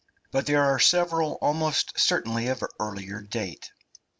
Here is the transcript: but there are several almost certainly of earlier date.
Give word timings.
but 0.31 0.47
there 0.47 0.63
are 0.63 0.79
several 0.79 1.33
almost 1.43 1.93
certainly 1.99 2.47
of 2.47 2.63
earlier 2.79 3.21
date. 3.21 3.69